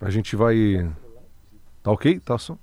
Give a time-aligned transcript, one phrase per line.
[0.00, 0.90] A gente vai.
[1.82, 2.20] Tá ok?
[2.20, 2.58] Tá só.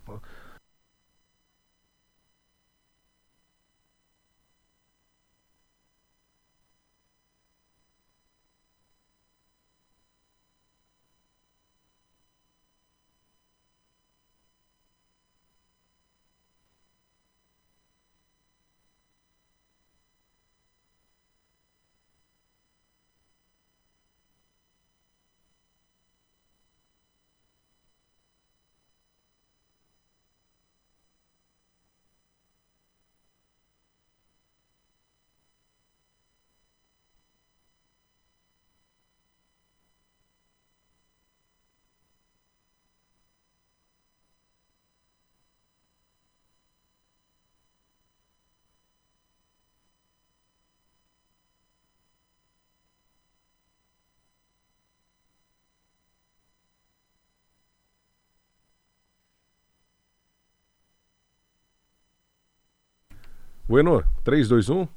[63.66, 64.88] Bueno, 3, 2, 1.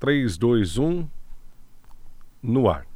[0.00, 1.06] 3, 2, 1.
[2.42, 2.86] No ar.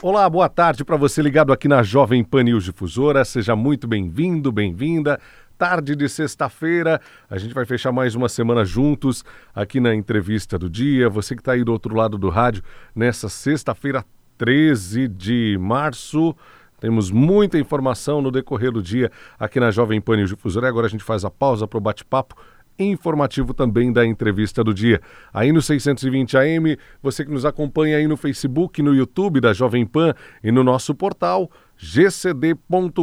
[0.00, 3.24] Olá, boa tarde para você ligado aqui na Jovem Pan News Difusora.
[3.24, 5.20] Seja muito bem-vindo, bem-vinda.
[5.58, 10.70] Tarde de sexta-feira, a gente vai fechar mais uma semana juntos aqui na entrevista do
[10.70, 11.10] dia.
[11.10, 12.62] Você que está aí do outro lado do rádio,
[12.94, 14.04] nessa sexta-feira,
[14.38, 16.32] 13 de março.
[16.78, 20.68] Temos muita informação no decorrer do dia aqui na Jovem Pan News Difusora.
[20.68, 22.36] Agora a gente faz a pausa para o bate-papo
[22.78, 25.00] informativo também da entrevista do dia.
[25.32, 29.86] Aí no 620 AM, você que nos acompanha aí no Facebook, no YouTube da Jovem
[29.86, 32.96] Pan e no nosso portal gcd.com.br,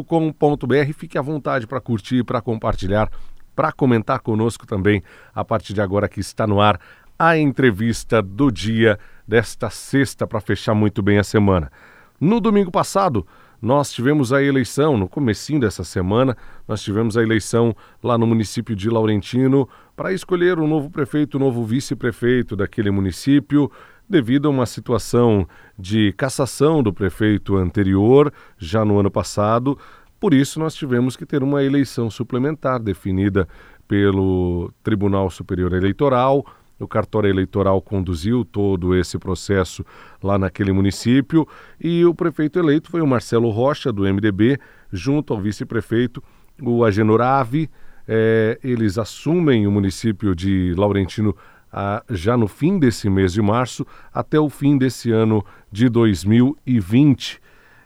[0.96, 3.10] fique à vontade para curtir, para compartilhar,
[3.56, 6.80] para comentar conosco também a partir de agora que está no ar
[7.18, 11.72] a entrevista do dia desta sexta para fechar muito bem a semana.
[12.20, 13.28] No domingo passado,
[13.62, 16.36] nós tivemos a eleição, no comecinho dessa semana,
[16.68, 21.36] nós tivemos a eleição lá no município de Laurentino para escolher o um novo prefeito,
[21.36, 23.72] o um novo vice-prefeito daquele município,
[24.10, 25.48] devido a uma situação
[25.78, 29.78] de cassação do prefeito anterior, já no ano passado.
[30.20, 33.48] Por isso, nós tivemos que ter uma eleição suplementar definida
[33.88, 36.46] pelo Tribunal Superior Eleitoral
[36.82, 39.86] o cartório eleitoral conduziu todo esse processo
[40.22, 41.48] lá naquele município
[41.80, 44.60] e o prefeito eleito foi o Marcelo Rocha, do MDB,
[44.92, 46.24] junto ao vice-prefeito,
[46.62, 47.70] o Agenor Ave.
[48.08, 51.36] É, eles assumem o município de Laurentino
[51.72, 57.40] ah, já no fim desse mês de março até o fim desse ano de 2020.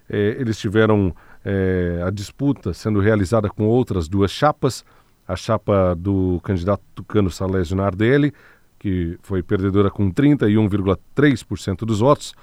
[0.09, 1.13] É, eles tiveram
[1.43, 4.83] é, a disputa sendo realizada com outras duas chapas,
[5.27, 8.33] a chapa do candidato Tucano Salésio Nardelli,
[8.85, 12.35] que foi perdedora com 31,3% dos votos,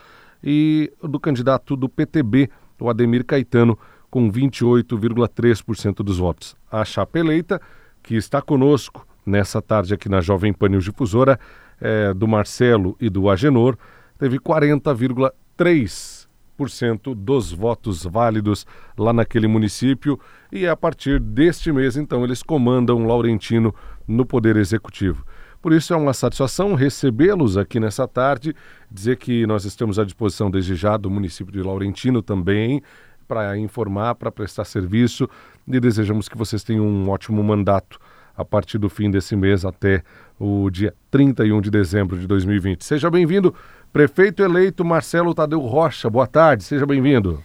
[0.43, 2.51] e do candidato do PTB,
[2.81, 3.79] o Ademir Caetano,
[4.11, 6.57] com 28,3% dos votos.
[6.69, 7.61] A chapa eleita,
[8.03, 11.39] que está conosco nessa tarde aqui na Jovem Pan News Difusora,
[11.81, 13.79] é, do Marcelo e do Agenor,
[14.19, 18.67] teve 40,3% dos votos válidos
[18.99, 20.19] lá naquele município
[20.51, 23.73] e a partir deste mês, então, eles comandam Laurentino
[24.09, 25.25] no Poder Executivo.
[25.63, 28.53] Por isso é uma satisfação recebê-los aqui nessa tarde,
[28.91, 32.83] dizer que nós estamos à disposição desde já do município de Laurentino também,
[33.29, 35.29] para informar, para prestar serviço
[35.69, 38.01] e desejamos que vocês tenham um ótimo mandato
[38.37, 40.03] a partir do fim desse mês até
[40.37, 42.85] o dia 31 de dezembro de 2020.
[42.85, 43.55] Seja bem-vindo,
[43.93, 46.11] prefeito eleito Marcelo Tadeu Rocha.
[46.11, 47.41] Boa tarde, seja bem-vindo.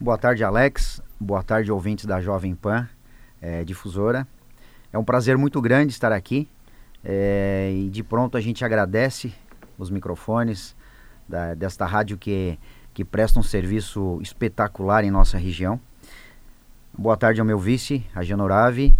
[0.00, 1.00] Boa tarde, Alex.
[1.20, 2.88] Boa tarde, ouvintes da Jovem Pan,
[3.40, 4.26] é, difusora.
[4.92, 6.48] É um prazer muito grande estar aqui
[7.04, 9.32] é, e de pronto a gente agradece
[9.78, 10.76] os microfones
[11.28, 12.58] da, desta rádio que,
[12.92, 15.80] que presta um serviço espetacular em nossa região.
[16.96, 18.94] Boa tarde ao meu vice, a Genorave,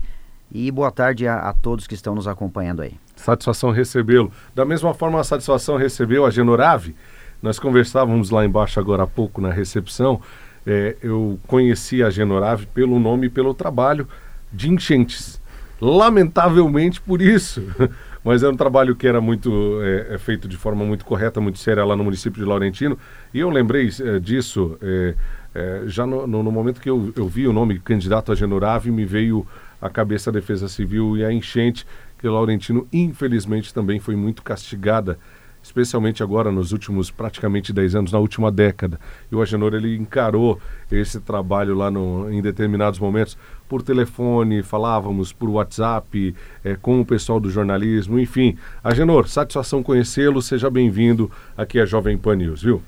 [0.51, 2.95] e boa tarde a, a todos que estão nos acompanhando aí.
[3.17, 4.33] Satisfação recebê-lo.
[4.55, 6.95] Da mesma forma, a satisfação recebeu a Genorave.
[7.43, 10.21] Nós conversávamos lá embaixo agora há pouco na recepção.
[10.67, 14.09] É, eu conheci a Genorave pelo nome e pelo trabalho
[14.53, 15.40] de enchentes
[15.81, 17.63] lamentavelmente por isso.
[18.23, 21.59] Mas era um trabalho que era muito é, é, feito de forma muito correta, muito
[21.59, 22.99] séria lá no município de Laurentino.
[23.33, 25.15] E eu lembrei é, disso é,
[25.55, 28.91] é, já no, no, no, momento que eu, eu, vi o nome candidato a Genurave,
[28.91, 29.47] me veio
[29.81, 31.87] a cabeça a Defesa Civil e a enchente,
[32.19, 35.19] que Laurentino, infelizmente, também foi muito castigada
[35.63, 38.99] especialmente agora nos últimos praticamente 10 anos, na última década.
[39.31, 40.61] E o Agenor ele encarou
[40.91, 43.37] esse trabalho lá no, em determinados momentos
[43.69, 46.35] por telefone, falávamos por WhatsApp,
[46.65, 48.57] é, com o pessoal do jornalismo, enfim.
[48.83, 52.83] Agenor, satisfação conhecê-lo, seja bem-vindo aqui à Jovem Pan News, viu?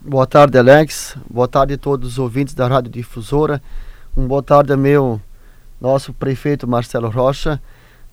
[0.00, 1.16] Boa tarde, Alex.
[1.28, 3.62] Boa tarde a todos os ouvintes da Rádio Difusora.
[4.16, 5.20] Um boa tarde ao meu
[5.80, 7.60] nosso prefeito Marcelo Rocha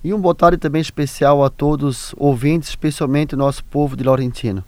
[0.06, 4.04] e um boa tarde também especial a todos os ouvintes, especialmente o nosso povo de
[4.04, 4.64] Laurentino.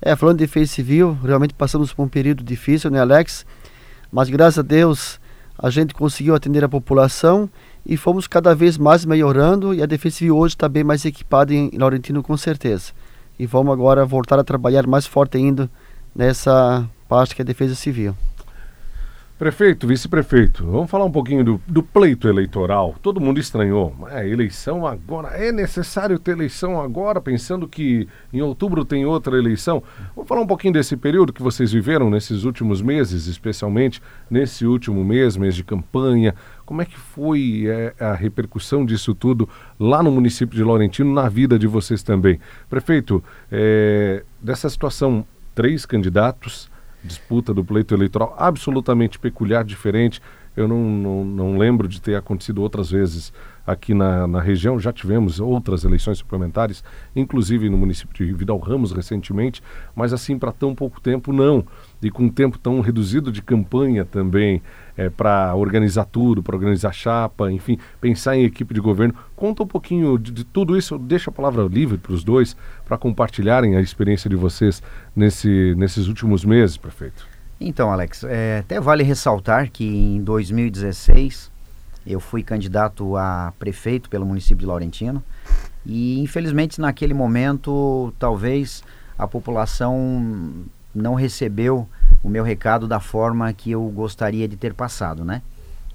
[0.00, 3.44] É, falando de defesa civil, realmente passamos por um período difícil, né, Alex?
[4.10, 5.20] Mas graças a Deus
[5.58, 7.50] a gente conseguiu atender a população
[7.84, 11.52] e fomos cada vez mais melhorando e a defesa civil hoje está bem mais equipada
[11.52, 12.92] em Laurentino com certeza.
[13.38, 15.68] E vamos agora voltar a trabalhar mais forte ainda
[16.14, 18.16] nessa parte que é a defesa civil.
[19.38, 22.96] Prefeito, vice-prefeito, vamos falar um pouquinho do, do, pleito eleitoral.
[23.00, 23.94] Todo mundo estranhou.
[24.10, 25.28] É, eleição agora.
[25.28, 29.80] É necessário ter eleição agora, pensando que em outubro tem outra eleição.
[30.16, 35.04] Vamos falar um pouquinho desse período que vocês viveram nesses últimos meses, especialmente nesse último
[35.04, 36.34] mês, mês de campanha.
[36.66, 39.48] Como é que foi é, a repercussão disso tudo
[39.78, 42.40] lá no município de Laurentino, na vida de vocês também?
[42.68, 45.24] Prefeito, é, dessa situação,
[45.54, 46.68] três candidatos
[47.08, 50.20] disputa do pleito eleitoral absolutamente peculiar, diferente.
[50.56, 53.32] Eu não, não, não lembro de ter acontecido outras vezes
[53.66, 54.78] aqui na, na região.
[54.78, 56.82] Já tivemos outras eleições suplementares,
[57.14, 59.62] inclusive no município de Vidal Ramos recentemente,
[59.94, 61.64] mas assim para tão pouco tempo não.
[62.00, 64.62] E com um tempo tão reduzido de campanha também,
[64.96, 69.14] é, para organizar tudo, para organizar chapa, enfim, pensar em equipe de governo.
[69.34, 72.96] Conta um pouquinho de, de tudo isso, deixa a palavra livre para os dois, para
[72.96, 74.82] compartilharem a experiência de vocês
[75.14, 77.26] nesse, nesses últimos meses, prefeito.
[77.60, 81.50] Então, Alex, é, até vale ressaltar que em 2016
[82.06, 85.22] eu fui candidato a prefeito pelo município de Laurentino
[85.84, 88.82] e infelizmente naquele momento talvez
[89.18, 90.64] a população
[90.98, 91.88] não recebeu
[92.22, 95.42] o meu recado da forma que eu gostaria de ter passado, né?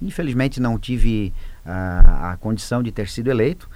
[0.00, 1.32] Infelizmente não tive
[1.64, 3.68] uh, a condição de ter sido eleito,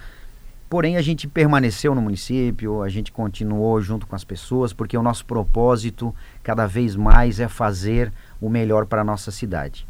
[0.69, 5.01] porém a gente permaneceu no município, a gente continuou junto com as pessoas, porque o
[5.01, 9.87] nosso propósito cada vez mais é fazer o melhor para a nossa cidade.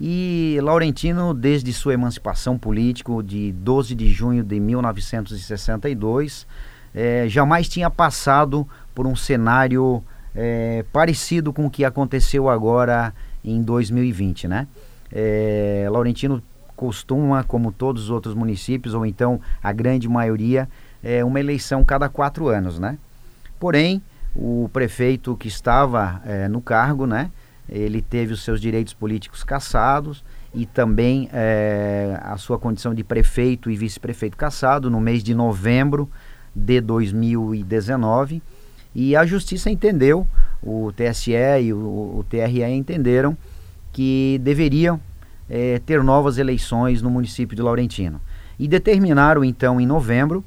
[0.00, 6.46] E Laurentino, desde sua emancipação política de 12 de junho de 1962,
[6.94, 10.02] eh, jamais tinha passado por um cenário
[10.34, 14.66] eh, parecido com o que aconteceu agora em 2020, né?
[15.10, 16.42] Eh, Laurentino
[16.74, 20.68] costuma, como todos os outros municípios, ou então a grande maioria,
[21.02, 22.98] é uma eleição cada quatro anos, né?
[23.58, 24.02] Porém,
[24.34, 27.30] o prefeito que estava é, no cargo, né?
[27.68, 30.24] ele teve os seus direitos políticos cassados
[30.54, 36.10] e também é, a sua condição de prefeito e vice-prefeito cassado no mês de novembro
[36.54, 38.42] de 2019
[38.94, 40.26] e a justiça entendeu,
[40.62, 41.78] o TSE e o,
[42.18, 43.36] o TRE entenderam
[43.92, 45.00] que deveriam
[45.48, 48.20] é, ter novas eleições no município de Laurentino
[48.58, 50.44] e determinaram então em novembro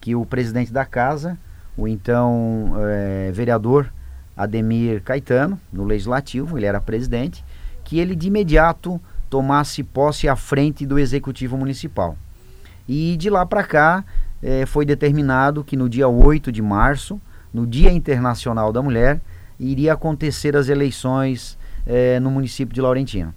[0.00, 1.36] que o presidente da casa,
[1.76, 3.92] o então é, vereador
[4.36, 7.44] Ademir Caetano, no Legislativo, ele era presidente,
[7.84, 12.16] que ele de imediato tomasse posse à frente do Executivo Municipal.
[12.88, 14.04] E de lá para cá
[14.42, 17.20] eh, foi determinado que no dia 8 de março,
[17.52, 19.20] no Dia Internacional da Mulher,
[19.58, 23.34] iria acontecer as eleições eh, no município de Laurentino.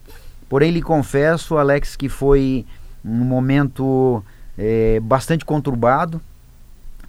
[0.48, 2.66] Porém, lhe confesso, Alex, que foi
[3.04, 4.24] um momento
[4.58, 6.22] eh, bastante conturbado,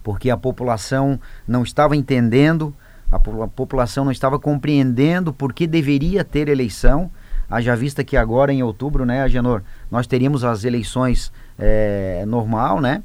[0.01, 2.73] porque a população não estava entendendo
[3.13, 7.11] a, a população não estava compreendendo por que deveria ter eleição,
[7.49, 13.03] haja vista que agora em outubro, né, Agenor, nós teríamos as eleições é, normal, né?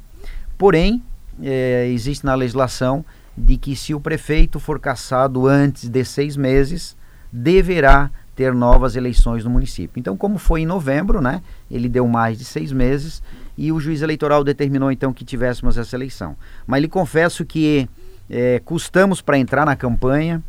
[0.57, 1.03] Porém,
[1.41, 3.05] é, existe na legislação
[3.37, 6.95] de que se o prefeito for cassado antes de seis meses,
[7.31, 9.99] deverá ter novas eleições no município.
[9.99, 11.41] Então, como foi em novembro, né?
[11.69, 13.21] Ele deu mais de seis meses
[13.57, 16.37] e o juiz eleitoral determinou então que tivéssemos essa eleição.
[16.65, 17.89] Mas lhe confesso que
[18.29, 20.41] é, custamos para entrar na campanha,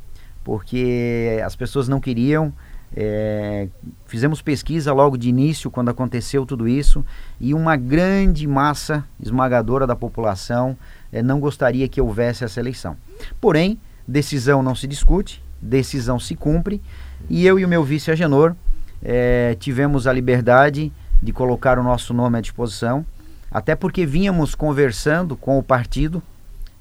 [0.44, 2.52] porque as pessoas não queriam.
[2.94, 3.68] É,
[4.06, 7.04] fizemos pesquisa logo de início, quando aconteceu tudo isso,
[7.40, 10.76] e uma grande massa esmagadora da população
[11.12, 12.96] é, não gostaria que houvesse essa eleição.
[13.40, 16.80] Porém, decisão não se discute, decisão se cumpre,
[17.28, 18.54] e eu e o meu vice Agenor
[19.02, 23.04] é, tivemos a liberdade de colocar o nosso nome à disposição,
[23.50, 26.22] até porque vínhamos conversando com o partido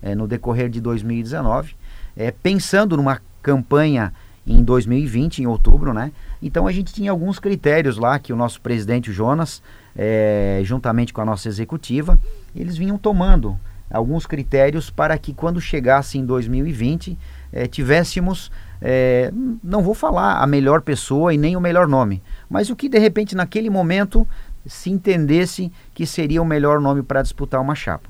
[0.01, 1.75] é, no decorrer de 2019,
[2.15, 4.13] é, pensando numa campanha
[4.45, 6.11] em 2020, em outubro, né?
[6.41, 9.61] Então a gente tinha alguns critérios lá que o nosso presidente Jonas,
[9.95, 12.19] é, juntamente com a nossa executiva,
[12.55, 13.59] eles vinham tomando
[13.89, 17.17] alguns critérios para que quando chegasse em 2020
[17.51, 19.31] é, tivéssemos, é,
[19.63, 22.99] não vou falar a melhor pessoa e nem o melhor nome, mas o que de
[22.99, 24.27] repente naquele momento
[24.65, 28.09] se entendesse que seria o melhor nome para disputar uma chapa.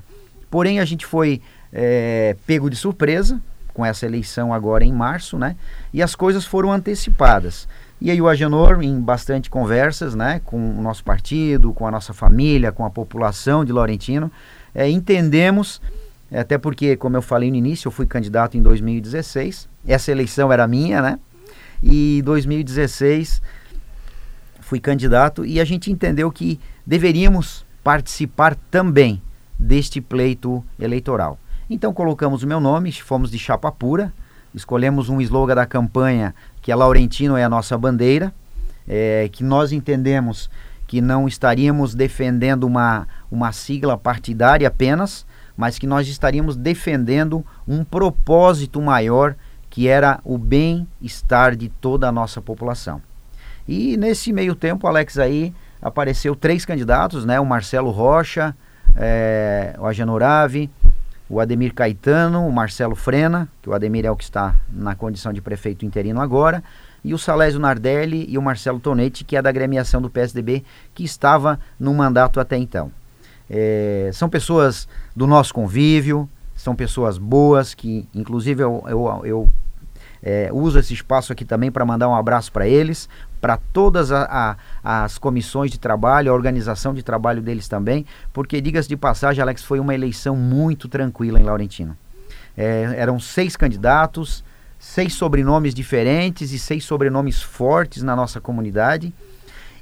[0.50, 1.40] Porém a gente foi
[1.72, 3.40] é, pego de surpresa
[3.72, 5.56] com com essa eleição agora em março, né?
[5.90, 7.66] E as coisas foram antecipadas.
[8.00, 12.14] E aí o Agenor, em bastante conversas, né, com o nosso partido, com a nossa
[12.14, 14.32] família, com a população de Laurentino,
[14.74, 15.82] é, entendemos,
[16.32, 20.66] até porque, como eu falei no início, eu fui candidato em 2016, essa eleição era
[20.66, 21.18] minha, né?
[21.82, 23.42] E 2016
[24.60, 29.20] fui candidato e a gente entendeu que deveríamos participar também
[29.58, 31.38] deste pleito eleitoral.
[31.68, 34.12] Então colocamos o meu nome, fomos de chapa pura,
[34.54, 38.32] escolhemos um slogan da campanha que é Laurentino é a nossa bandeira,
[38.86, 40.50] é, que nós entendemos
[40.86, 45.24] que não estaríamos defendendo uma, uma sigla partidária apenas,
[45.56, 49.36] mas que nós estaríamos defendendo um propósito maior
[49.68, 53.00] que era o bem-estar de toda a nossa população.
[53.68, 57.38] E nesse meio tempo, Alex, aí apareceu três candidatos, né?
[57.38, 58.54] O Marcelo Rocha,
[58.96, 60.68] é, o Agenurave,
[61.30, 65.32] o Ademir Caetano, o Marcelo Frena, que o Ademir é o que está na condição
[65.32, 66.62] de prefeito interino agora,
[67.04, 71.04] e o Salésio Nardelli e o Marcelo Tonetti, que é da agremiação do PSDB, que
[71.04, 72.90] estava no mandato até então.
[73.48, 79.48] É, são pessoas do nosso convívio, são pessoas boas, que inclusive eu, eu, eu
[80.20, 83.08] é, uso esse espaço aqui também para mandar um abraço para eles,
[83.40, 88.60] para todas a, a, as comissões de trabalho, a organização de trabalho deles também, porque,
[88.60, 91.96] diga-se de passagem, Alex, foi uma eleição muito tranquila em Laurentino.
[92.56, 94.44] É, eram seis candidatos,
[94.78, 99.12] seis sobrenomes diferentes e seis sobrenomes fortes na nossa comunidade.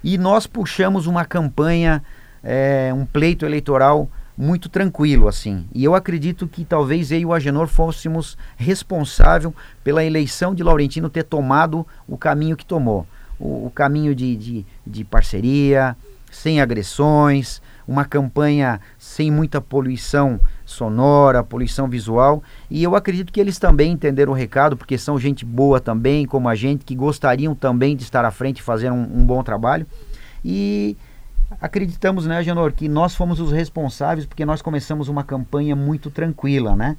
[0.02, 2.02] E nós puxamos uma campanha,
[2.42, 5.66] é, um pleito eleitoral muito tranquilo assim.
[5.74, 11.10] E eu acredito que talvez eu e o Agenor fôssemos responsável pela eleição de Laurentino
[11.10, 13.04] ter tomado o caminho que tomou.
[13.38, 15.96] O, o caminho de, de, de parceria,
[16.30, 22.42] sem agressões, uma campanha sem muita poluição sonora, poluição visual.
[22.70, 26.48] E eu acredito que eles também entenderam o recado, porque são gente boa também, como
[26.48, 29.86] a gente, que gostariam também de estar à frente e fazer um, um bom trabalho.
[30.44, 30.96] E
[31.60, 36.76] acreditamos, né, Genor, que nós fomos os responsáveis porque nós começamos uma campanha muito tranquila,
[36.76, 36.96] né?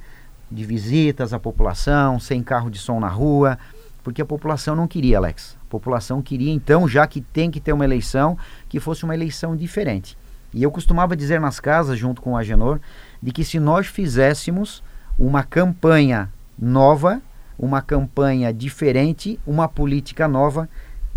[0.50, 3.56] De visitas à população, sem carro de som na rua,
[4.02, 5.59] porque a população não queria, Alex.
[5.70, 8.36] A população queria, então, já que tem que ter uma eleição,
[8.68, 10.18] que fosse uma eleição diferente.
[10.52, 12.80] E eu costumava dizer nas casas, junto com o Agenor,
[13.22, 14.82] de que se nós fizéssemos
[15.16, 17.22] uma campanha nova,
[17.56, 20.68] uma campanha diferente, uma política nova,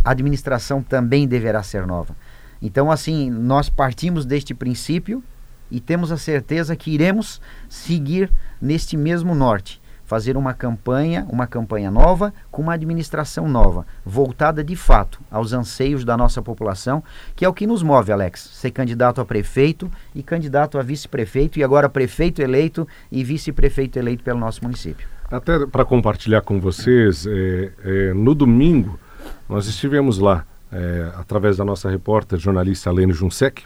[0.05, 2.15] a administração também deverá ser nova.
[2.61, 5.23] Então, assim, nós partimos deste princípio
[5.71, 8.31] e temos a certeza que iremos seguir
[8.61, 14.75] neste mesmo norte, fazer uma campanha, uma campanha nova, com uma administração nova, voltada de
[14.75, 17.03] fato aos anseios da nossa população,
[17.35, 21.59] que é o que nos move, Alex, ser candidato a prefeito e candidato a vice-prefeito
[21.59, 25.07] e agora prefeito eleito e vice-prefeito eleito pelo nosso município.
[25.31, 28.99] Até para compartilhar com vocês, é, é, no domingo
[29.47, 33.63] nós estivemos lá é, através da nossa repórter jornalista Lene Junsec,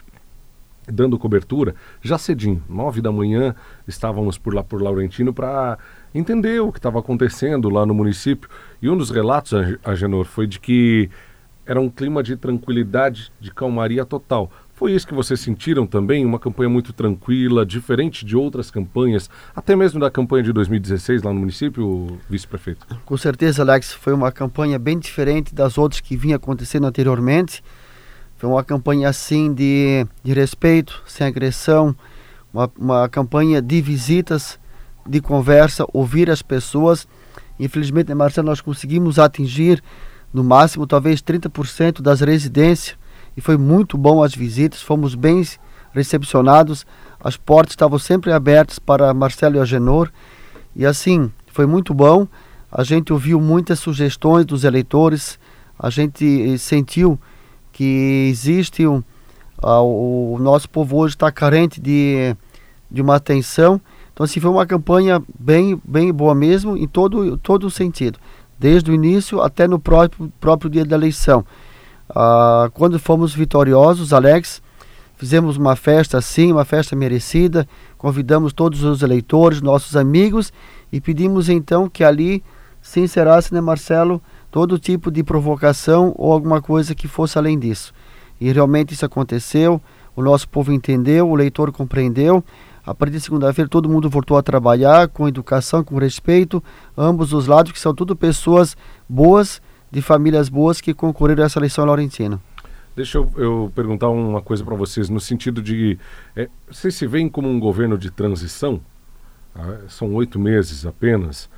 [0.86, 3.54] dando cobertura, já cedinho, nove da manhã,
[3.86, 5.78] estávamos por lá por Laurentino para
[6.14, 8.48] entender o que estava acontecendo lá no município.
[8.80, 9.52] E um dos relatos,
[9.84, 11.10] Agenor, foi de que
[11.66, 14.50] era um clima de tranquilidade, de calmaria total.
[14.72, 16.24] Foi isso que vocês sentiram também?
[16.24, 21.32] Uma campanha muito tranquila, diferente de outras campanhas, até mesmo da campanha de 2016 lá
[21.32, 22.86] no município, vice-prefeito?
[23.04, 27.62] Com certeza, Alex, foi uma campanha bem diferente das outras que vinha acontecendo anteriormente.
[28.36, 31.94] Foi uma campanha assim de, de respeito, sem agressão,
[32.54, 34.60] uma, uma campanha de visitas,
[35.08, 37.08] de conversa, ouvir as pessoas.
[37.58, 39.82] Infelizmente, Marcelo, nós conseguimos atingir
[40.32, 42.96] no máximo talvez 30% das residências
[43.36, 45.42] e foi muito bom as visitas, fomos bem
[45.92, 46.86] recepcionados,
[47.18, 50.10] as portas estavam sempre abertas para Marcelo e Agenor
[50.76, 52.28] e assim, foi muito bom.
[52.70, 55.38] A gente ouviu muitas sugestões dos eleitores,
[55.78, 57.18] a gente sentiu
[57.72, 59.02] que existe um,
[59.62, 62.36] uh, o nosso povo hoje está carente de,
[62.90, 63.80] de uma atenção.
[64.18, 68.18] Então assim, foi uma campanha bem, bem boa mesmo em todo, todo sentido,
[68.58, 71.46] desde o início até no próprio, próprio dia da eleição.
[72.10, 74.60] Ah, quando fomos vitoriosos, Alex,
[75.16, 77.64] fizemos uma festa assim, uma festa merecida,
[77.96, 80.52] convidamos todos os eleitores, nossos amigos
[80.90, 82.42] e pedimos então que ali
[82.82, 84.20] se encerrasse, né, Marcelo,
[84.50, 87.94] todo tipo de provocação ou alguma coisa que fosse além disso.
[88.40, 89.80] E realmente isso aconteceu,
[90.16, 92.42] o nosso povo entendeu, o leitor compreendeu.
[92.88, 96.64] A partir de segunda-feira todo mundo voltou a trabalhar com educação, com respeito,
[96.96, 98.74] ambos os lados, que são tudo pessoas
[99.06, 102.40] boas de famílias boas que concorreram a essa eleição laurentina.
[102.96, 105.98] Deixa eu, eu perguntar uma coisa para vocês, no sentido de.
[106.34, 108.80] É, vocês se veem como um governo de transição?
[109.54, 111.50] Ah, são oito meses apenas.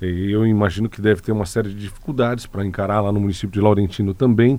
[0.00, 3.60] eu imagino que deve ter uma série de dificuldades para encarar lá no município de
[3.60, 4.58] Laurentino também.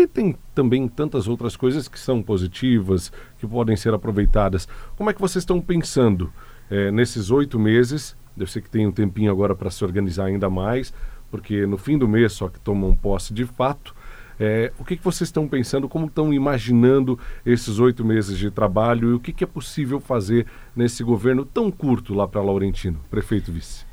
[0.00, 4.66] E tem também tantas outras coisas que são positivas, que podem ser aproveitadas.
[4.96, 6.32] Como é que vocês estão pensando
[6.70, 8.16] é, nesses oito meses?
[8.34, 10.94] Eu sei que tem um tempinho agora para se organizar ainda mais,
[11.30, 13.94] porque no fim do mês só que tomam posse de fato.
[14.38, 19.10] É, o que, que vocês estão pensando, como estão imaginando esses oito meses de trabalho
[19.10, 23.52] e o que, que é possível fazer nesse governo tão curto lá para Laurentino, prefeito
[23.52, 23.84] vice?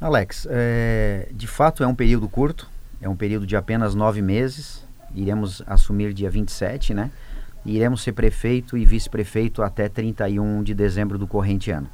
[0.00, 4.86] Alex, é, de fato é um período curto, é um período de apenas nove meses,
[5.14, 7.10] iremos assumir dia 27, né?
[7.64, 11.88] Iremos ser prefeito e vice-prefeito até 31 de dezembro do corrente ano.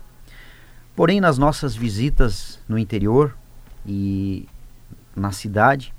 [0.94, 3.36] Porém, nas nossas visitas no interior
[3.84, 4.48] e
[5.16, 5.92] na cidade,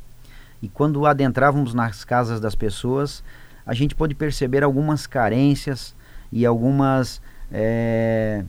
[0.62, 3.24] e quando adentrávamos nas casas das pessoas,
[3.66, 5.96] a gente pôde perceber algumas carências
[6.32, 8.44] e algumas é,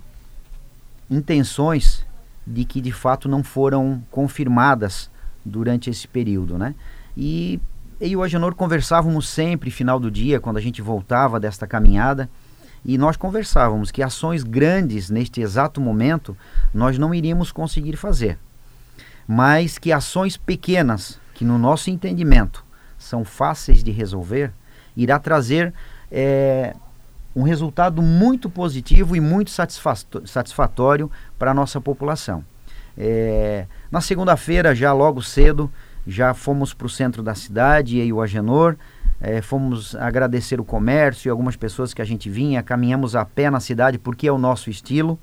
[1.10, 2.06] intenções
[2.46, 5.10] de que de fato não foram confirmadas
[5.44, 6.74] durante esse período, né?
[7.16, 7.60] E
[8.00, 12.28] eu e o Agenor conversávamos sempre final do dia quando a gente voltava desta caminhada
[12.84, 16.36] e nós conversávamos que ações grandes neste exato momento
[16.72, 18.38] nós não iríamos conseguir fazer,
[19.26, 22.64] mas que ações pequenas que no nosso entendimento
[22.98, 24.52] são fáceis de resolver
[24.96, 25.72] irá trazer
[26.10, 26.74] é,
[27.34, 32.44] um resultado muito positivo e muito satisfatório para a nossa população.
[32.96, 35.70] É, na segunda-feira, já logo cedo,
[36.06, 38.76] já fomos para o centro da cidade, e o Agenor,
[39.20, 43.50] é, fomos agradecer o comércio e algumas pessoas que a gente vinha, caminhamos a pé
[43.50, 45.18] na cidade porque é o nosso estilo.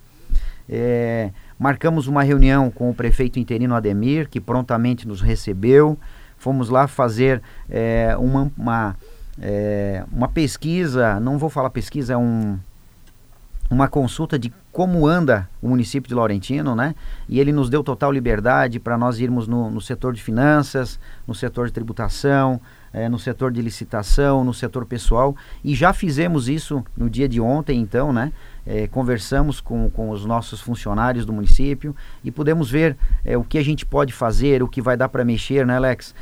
[0.68, 5.98] É, marcamos uma reunião com o prefeito interino Ademir, que prontamente nos recebeu.
[6.38, 8.96] Fomos lá fazer é, uma, uma
[10.12, 12.60] uma pesquisa, não vou falar pesquisa, é um,
[13.70, 16.96] uma consulta de como anda o município de Laurentino, né?
[17.30, 21.36] E ele nos deu total liberdade para nós irmos no, no, setor de finanças, no
[21.36, 22.60] setor de tributação,
[22.92, 25.36] é, no setor de licitação, no setor pessoal.
[25.64, 28.32] E já fizemos isso no dia de ontem, então, né?
[28.66, 33.58] É, conversamos com, com os nossos funcionários do município e pudemos ver é, o que
[33.58, 36.16] a gente pode fazer, o que vai dar para mexer, né, Alex?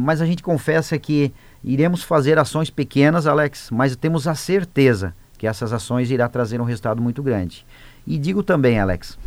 [0.00, 5.46] Mas a gente confessa que Iremos fazer ações pequenas, Alex, mas temos a certeza que
[5.46, 7.64] essas ações irá trazer um resultado muito grande.
[8.06, 9.18] E digo também, Alex,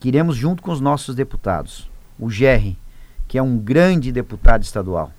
[0.00, 2.76] que iremos junto com os nossos deputados, o Gerry,
[3.28, 5.12] que é um grande deputado estadual.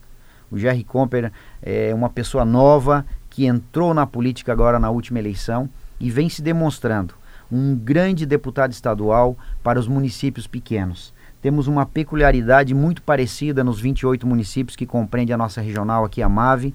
[0.52, 5.70] O Gerry Comper é uma pessoa nova que entrou na política agora na última eleição
[5.98, 7.14] e vem se demonstrando
[7.50, 14.28] um grande deputado estadual para os municípios pequenos temos uma peculiaridade muito parecida nos 28
[14.28, 16.74] municípios que compreende a nossa regional aqui, a MAVE.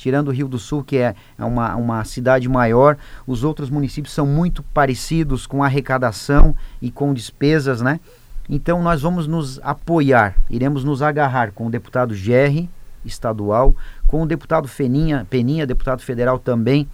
[0.00, 4.14] Tirando o Rio do Sul, que é, é uma, uma cidade maior, os outros municípios
[4.14, 8.00] são muito parecidos com arrecadação e com despesas, né?
[8.48, 12.68] Então nós vamos nos apoiar, iremos nos agarrar com o deputado Gerry,
[13.04, 16.88] estadual, com o deputado Feninha, Peninha, deputado federal também,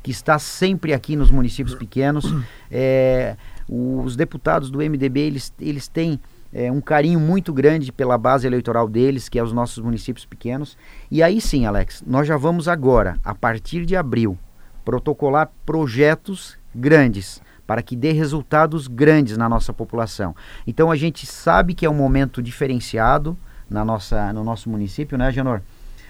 [0.00, 2.24] que está sempre aqui nos municípios pequenos.
[2.74, 3.36] É,
[3.68, 6.18] os deputados do MDB, eles, eles têm
[6.52, 10.76] é, um carinho muito grande pela base eleitoral deles, que é os nossos municípios pequenos.
[11.10, 14.38] E aí sim, Alex, nós já vamos agora, a partir de abril,
[14.84, 20.34] protocolar projetos grandes para que dê resultados grandes na nossa população.
[20.66, 23.36] Então a gente sabe que é um momento diferenciado
[23.70, 25.62] na nossa, no nosso município, né, Janor?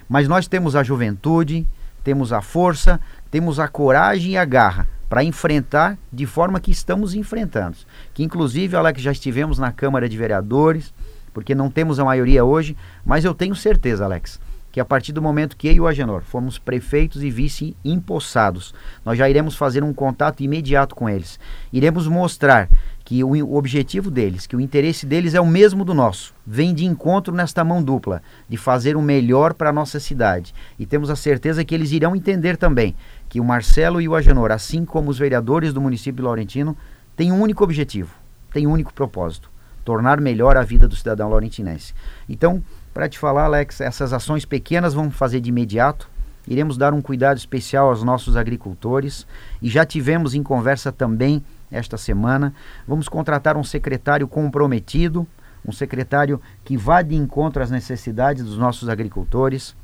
[0.09, 1.67] Mas nós temos a juventude,
[2.03, 3.01] temos a força,
[3.33, 7.79] temos a coragem e a garra para enfrentar de forma que estamos enfrentando.
[8.13, 10.93] Que inclusive, que já estivemos na Câmara de Vereadores,
[11.33, 14.39] porque não temos a maioria hoje, mas eu tenho certeza, Alex,
[14.73, 18.75] que a partir do momento que eu e o Agenor fomos prefeitos e vice empossados,
[19.05, 21.39] nós já iremos fazer um contato imediato com eles.
[21.71, 22.71] Iremos mostrar
[23.05, 26.33] que o, o, objetivo deles, que o interesse deles é o mesmo do nosso.
[26.47, 30.55] Vem de encontro nesta mão dupla, de fazer o melhor para a nossa cidade.
[30.79, 32.97] E temos a certeza que eles irão entender também
[33.29, 36.75] que o Marcelo e o Agenor, assim como os vereadores do município de Laurentino,
[37.15, 38.15] têm um único objetivo,
[38.53, 39.51] têm um único propósito:
[39.85, 41.93] tornar melhor a vida do cidadão laurentinense.
[42.27, 46.09] Então, para te falar, Alex, essas ações pequenas vamos fazer de imediato.
[46.47, 49.27] Iremos dar um cuidado especial aos nossos agricultores
[49.61, 52.53] e já tivemos em conversa também esta semana.
[52.87, 55.27] Vamos contratar um secretário comprometido,
[55.67, 59.75] um secretário que vá de encontro às necessidades dos nossos agricultores.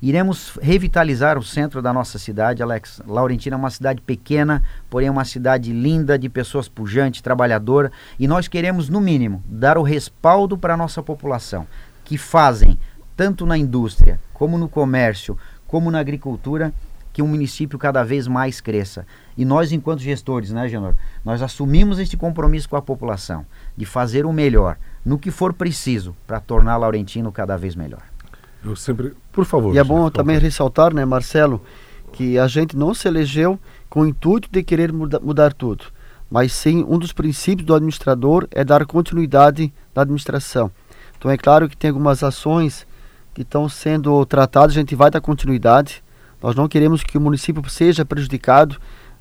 [0.00, 3.02] Iremos revitalizar o centro da nossa cidade, Alex.
[3.04, 8.28] Laurentina é uma cidade pequena, porém é uma cidade linda, de pessoas pujantes, trabalhadora, e
[8.28, 11.66] nós queremos, no mínimo, dar o respaldo para a nossa população,
[12.08, 12.78] que fazem,
[13.14, 16.72] tanto na indústria, como no comércio, como na agricultura,
[17.12, 19.06] que o município cada vez mais cresça.
[19.36, 23.44] E nós, enquanto gestores, né, Genor, nós assumimos este compromisso com a população
[23.76, 28.00] de fazer o melhor no que for preciso para tornar Laurentino cada vez melhor.
[28.64, 29.74] Eu sempre, por favor.
[29.74, 31.62] E é bom também ressaltar, né, Marcelo,
[32.10, 35.84] que a gente não se elegeu com o intuito de querer muda, mudar tudo,
[36.30, 40.72] mas sim um dos princípios do administrador é dar continuidade da administração.
[41.18, 42.86] Então é claro que tem algumas ações
[43.34, 46.02] que estão sendo tratadas, a gente vai dar continuidade.
[46.42, 48.76] Nós não queremos que o município seja prejudicado,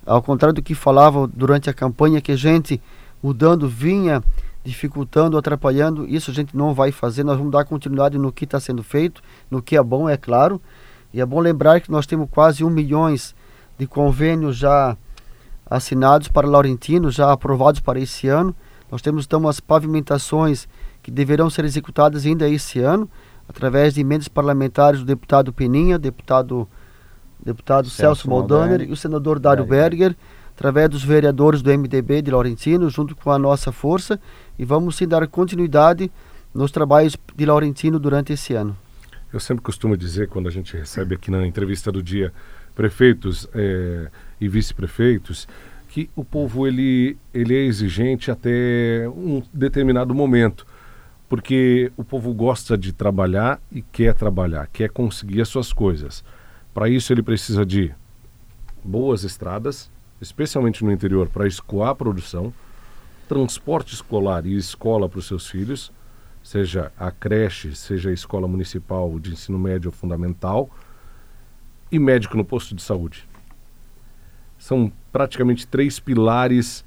[0.06, 2.82] ao contrário do que falava durante a campanha, que a gente
[3.22, 4.24] mudando vinha
[4.64, 6.06] dificultando, atrapalhando.
[6.08, 9.22] Isso a gente não vai fazer, nós vamos dar continuidade no que está sendo feito,
[9.50, 10.62] no que é bom, é claro.
[11.14, 13.34] E é bom lembrar que nós temos quase um milhões
[13.78, 14.98] de convênios já
[15.70, 18.56] assinados para Laurentino, já aprovados para esse ano.
[18.92, 20.68] Nós temos então as pavimentações
[21.08, 23.10] que deverão ser executadas ainda esse ano,
[23.48, 26.68] através de emendas parlamentares do deputado Peninha, deputado,
[27.42, 30.14] deputado Celso, Celso Moldaner e o senador Dário Berger,
[30.54, 34.20] através dos vereadores do MDB de Laurentino, junto com a nossa força,
[34.60, 36.12] e vamos sim dar continuidade
[36.54, 38.76] nos trabalhos de Laurentino durante esse ano.
[39.32, 42.34] Eu sempre costumo dizer, quando a gente recebe aqui na entrevista do dia
[42.76, 44.10] prefeitos é,
[44.42, 45.48] e vice-prefeitos,
[45.88, 50.68] que o povo ele, ele é exigente até um determinado momento
[51.30, 56.24] porque o povo gosta de trabalhar e quer trabalhar, quer conseguir as suas coisas.
[56.74, 57.94] Para isso, ele precisa de
[58.84, 62.54] boas estradas, especialmente no interior, para escoar a produção,
[63.28, 65.92] transporte escolar e escola para os seus filhos,
[66.42, 70.70] seja a creche, seja a escola municipal de ensino médio ou fundamental,
[71.92, 73.28] e médico no posto de saúde.
[74.58, 76.86] São praticamente três pilares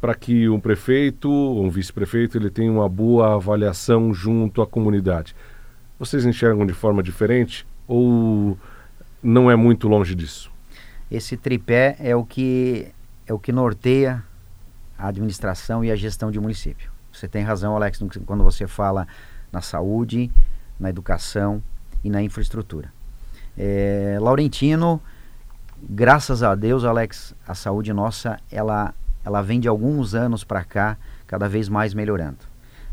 [0.00, 5.34] para que um prefeito um vice-prefeito ele tenha uma boa avaliação junto à comunidade.
[5.98, 8.56] Vocês enxergam de forma diferente ou
[9.22, 10.50] não é muito longe disso?
[11.10, 12.88] Esse tripé é o que
[13.26, 14.22] é o que norteia
[14.96, 16.90] a administração e a gestão de município.
[17.12, 19.06] Você tem razão, Alex, quando você fala
[19.52, 20.30] na saúde,
[20.78, 21.62] na educação
[22.02, 22.92] e na infraestrutura.
[23.56, 25.00] É, Laurentino,
[25.82, 28.94] graças a Deus, Alex, a saúde nossa ela
[29.28, 32.38] ela vem de alguns anos para cá cada vez mais melhorando.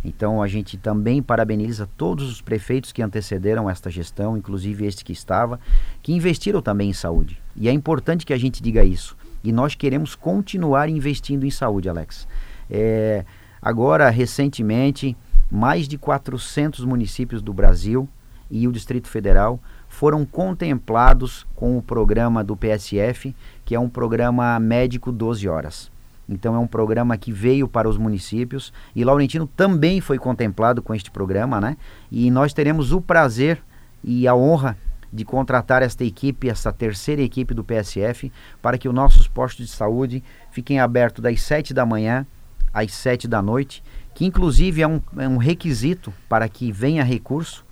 [0.03, 5.13] Então a gente também parabeniza todos os prefeitos que antecederam esta gestão, inclusive este que
[5.13, 5.57] estava,
[6.03, 7.41] que investiram também em saúde.
[7.55, 9.15] E é importante que a gente diga isso.
[9.45, 12.27] E nós queremos continuar investindo em saúde, Alex.
[12.69, 13.23] É,
[13.61, 15.15] agora, recentemente,
[15.49, 18.09] mais de 400 municípios do Brasil
[18.51, 24.59] e o Distrito Federal foram contemplados com o programa do PSF, que é um programa
[24.59, 25.94] médico 12 horas.
[26.27, 30.93] Então é um programa que veio para os municípios e Laurentino também foi contemplado com
[30.93, 31.77] este programa, né?
[32.11, 33.61] E nós teremos o prazer
[34.03, 34.77] e a honra
[35.11, 39.71] de contratar esta equipe, essa terceira equipe do PSF, para que os nossos postos de
[39.71, 42.27] saúde fiquem abertos das 7 da manhã
[42.73, 43.81] às 7 da noite,
[44.13, 47.65] que inclusive é um, é um requisito para que venha recurso.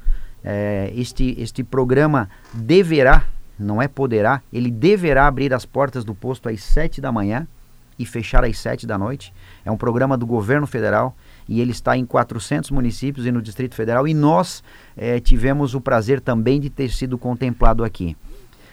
[0.46, 3.26] É, este, este programa deverá,
[3.58, 7.48] não é poderá, ele deverá abrir as portas do posto às 7 da manhã
[7.97, 9.34] e fechar às 7 da noite.
[9.63, 11.15] É um programa do governo federal
[11.47, 14.63] e ele está em 400 municípios e no Distrito Federal e nós
[14.95, 18.15] eh, tivemos o prazer também de ter sido contemplado aqui.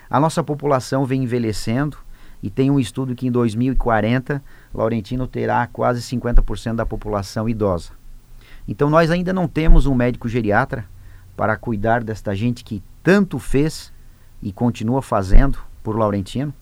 [0.09, 1.97] A nossa população vem envelhecendo
[2.43, 4.43] e tem um estudo que em 2040
[4.75, 7.93] Laurentino terá quase 50% da população idosa.
[8.67, 10.85] Então nós ainda não temos um médico geriatra
[11.37, 13.93] para cuidar desta gente que tanto fez
[14.43, 16.55] e continua fazendo por Laurentino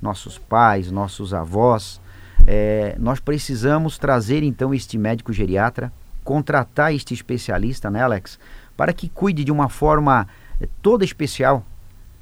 [0.00, 2.00] nossos pais, nossos avós.
[2.46, 5.92] É, nós precisamos trazer então este médico geriatra,
[6.24, 8.38] contratar este especialista, né, Alex,
[8.76, 10.26] para que cuide de uma forma
[10.60, 11.64] é, toda especial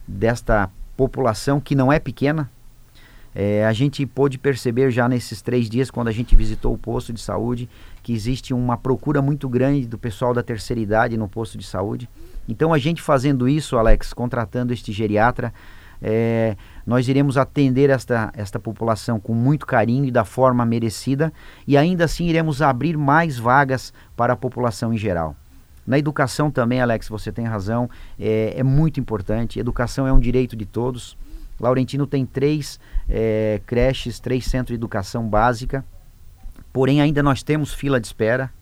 [0.06, 2.50] desta população que não é pequena.
[3.34, 7.12] É, a gente pôde perceber já nesses três dias, quando a gente visitou o posto
[7.12, 7.68] de saúde,
[8.02, 12.08] que existe uma procura muito grande do pessoal da terceira idade no posto de saúde.
[12.48, 15.52] Então, a gente fazendo isso, Alex, contratando este geriatra,
[16.00, 16.56] é,
[16.87, 21.32] nós iremos atender esta, esta população com muito carinho e da forma merecida,
[21.66, 25.37] e ainda assim iremos abrir mais vagas para a população em geral.
[25.87, 27.88] Na educação também, Alex, você tem razão,
[28.20, 29.58] é, é muito importante.
[29.58, 31.16] Educação é um direito de todos.
[31.58, 35.84] Laurentino tem três é, creches, três centros de educação básica,
[36.72, 38.52] porém ainda nós temos fila de espera.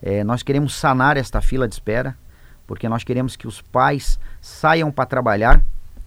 [0.00, 2.16] É, nós queremos sanar esta fila de espera,
[2.66, 5.62] porque nós queremos que os pais saiam para trabalhar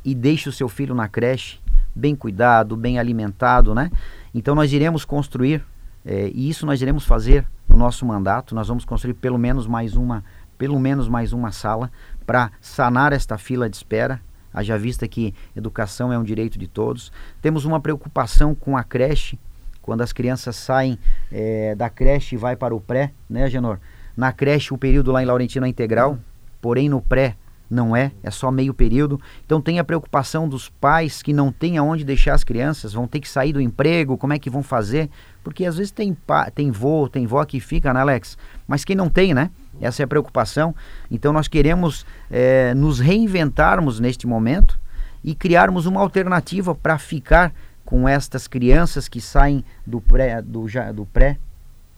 [0.06, 1.60] e deixe o seu filho na creche,
[1.96, 3.90] bem cuidado, bem alimentado, né?
[4.34, 5.66] Então nós iremos construir,
[6.06, 9.96] é, e isso nós iremos fazer no nosso mandato, nós vamos construir pelo menos mais
[9.96, 10.24] uma,
[10.58, 11.92] pelo menos mais uma sala
[12.26, 14.22] para sanar esta fila de espera.
[14.54, 17.12] haja vista que educação é um direito de todos.
[17.42, 19.40] Temos uma preocupação com a creche,
[19.82, 21.00] quando as crianças saem
[21.32, 23.80] é, da creche e vai para o pré, né, Genor?
[24.16, 26.20] Na creche o período lá em Laurentino é integral,
[26.62, 27.36] porém no pré
[27.70, 29.20] não é, é só meio período.
[29.46, 33.20] Então tem a preocupação dos pais que não têm aonde deixar as crianças, vão ter
[33.20, 35.10] que sair do emprego, como é que vão fazer?
[35.44, 36.16] Porque às vezes tem,
[36.54, 38.38] tem vô, tem vó que fica, né, Alex?
[38.68, 39.50] Mas quem não tem, né?
[39.80, 40.74] Essa é a preocupação.
[41.10, 44.80] Então nós queremos é, nos reinventarmos neste momento
[45.24, 50.92] e criarmos uma alternativa para ficar com estas crianças que saem do pré, do, já,
[50.92, 51.38] do pré,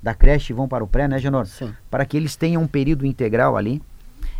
[0.01, 1.45] da creche e vão para o pré, né, Genor?
[1.45, 1.73] Sim.
[1.89, 3.81] Para que eles tenham um período integral ali.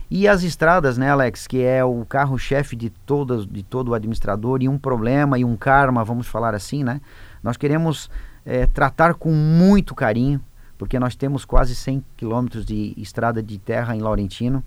[0.10, 4.62] E as estradas, né, Alex, que é o carro-chefe de, todas, de todo o administrador
[4.62, 7.02] e um problema e um karma, vamos falar assim, né?
[7.44, 8.10] Nós queremos
[8.46, 10.40] é, tratar com muito carinho,
[10.78, 14.64] porque nós temos quase 100 quilômetros de estrada de terra em Laurentino.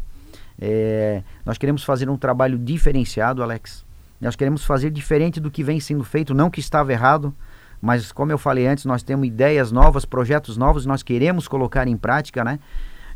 [0.61, 3.85] É, nós queremos fazer um trabalho diferenciado, Alex.
[4.21, 7.35] Nós queremos fazer diferente do que vem sendo feito, não que estava errado,
[7.81, 11.97] mas como eu falei antes, nós temos ideias novas, projetos novos, nós queremos colocar em
[11.97, 12.59] prática, né?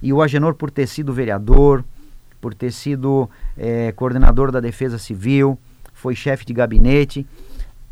[0.01, 1.85] E o Agenor, por ter sido vereador,
[2.45, 5.59] por ter sido é, coordenador da Defesa Civil,
[5.95, 7.27] foi chefe de gabinete,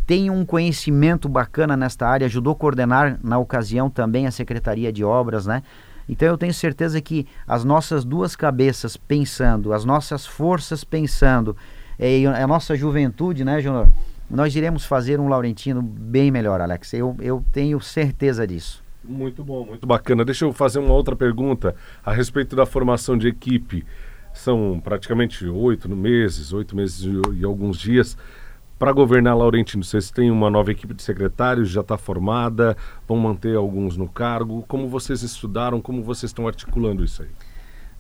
[0.06, 5.02] tem um conhecimento bacana nesta área, ajudou a coordenar na ocasião também a Secretaria de
[5.02, 5.62] Obras, né?
[6.06, 11.56] Então eu tenho certeza que as nossas duas cabeças pensando, as nossas forças pensando,
[11.98, 13.88] é, a nossa juventude, né, Júnior?
[14.28, 16.92] Nós iremos fazer um Laurentino bem melhor, Alex.
[16.92, 18.84] Eu, eu tenho certeza disso.
[19.02, 20.26] Muito bom, muito bacana.
[20.26, 23.82] Deixa eu fazer uma outra pergunta a respeito da formação de equipe
[24.32, 28.16] são praticamente oito meses, oito meses e, alguns dias.
[28.78, 33.56] Para governar Laurentino, vocês têm uma nova equipe de secretários, já está formada, vão manter
[33.56, 34.64] alguns no cargo.
[34.66, 37.28] Como vocês estudaram, como vocês estão articulando isso aí?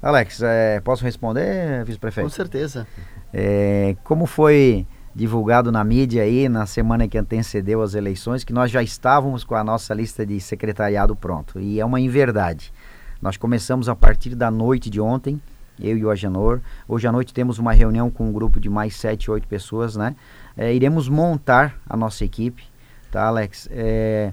[0.02, 2.28] Alex, é, posso responder, vice-prefeito?
[2.28, 2.86] Com certeza.
[3.32, 8.70] É, como foi divulgado na mídia aí na semana que antecedeu as eleições, que nós
[8.70, 11.60] já estávamos com a nossa lista de secretariado pronto.
[11.60, 12.72] E é uma inverdade.
[13.20, 15.40] Nós começamos a partir da noite de ontem,
[15.82, 16.60] eu e o Agenor.
[16.86, 20.14] Hoje à noite temos uma reunião com um grupo de mais sete, oito pessoas, né?
[20.56, 22.62] É, iremos montar a nossa equipe,
[23.10, 23.68] tá, Alex?
[23.72, 24.32] É,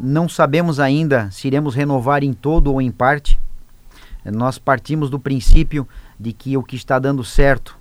[0.00, 3.38] não sabemos ainda se iremos renovar em todo ou em parte.
[4.24, 7.76] É, nós partimos do princípio de que o que está dando certo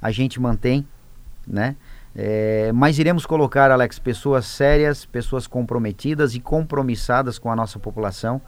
[0.00, 0.86] a gente mantém,
[1.46, 1.76] né?
[2.14, 8.40] É, mas iremos colocar, Alex, pessoas sérias, pessoas comprometidas e compromissadas com a nossa população,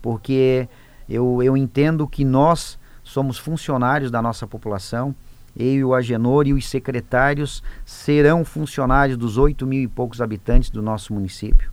[0.00, 0.68] porque
[1.08, 2.78] eu, eu entendo que nós
[3.08, 5.14] somos funcionários da nossa população.
[5.56, 10.68] Eu e o Agenor e os secretários serão funcionários dos oito mil e poucos habitantes
[10.68, 11.70] do nosso município.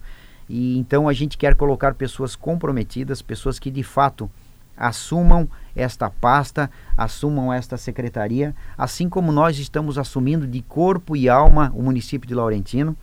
[0.48, 4.32] E então a gente quer colocar pessoas comprometidas, pessoas que de fato
[4.78, 11.72] assumam esta pasta, assumam esta secretaria, assim como nós estamos assumindo de corpo e alma
[11.76, 12.96] o município de Laurentino.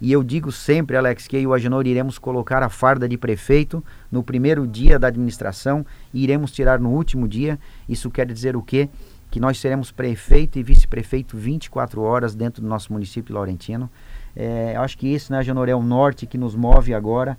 [0.00, 3.18] E eu digo sempre, Alex, que eu e o Agenor iremos colocar a farda de
[3.18, 7.58] prefeito no primeiro dia da administração e iremos tirar no último dia.
[7.86, 8.88] Isso quer dizer o quê?
[9.30, 13.90] Que nós seremos prefeito e vice-prefeito 24 horas dentro do nosso município laurentino.
[14.34, 17.36] É, acho que isso, né, Agenor, é o norte que nos move agora,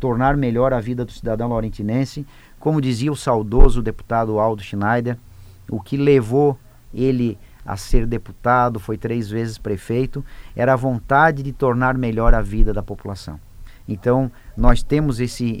[0.00, 2.26] tornar melhor a vida do cidadão laurentinense.
[2.58, 5.16] Como dizia o saudoso deputado Aldo Schneider,
[5.70, 6.58] o que levou
[6.92, 12.40] ele a ser deputado, foi três vezes prefeito, era a vontade de tornar melhor a
[12.40, 13.38] vida da população.
[13.88, 15.58] Então, nós temos esse,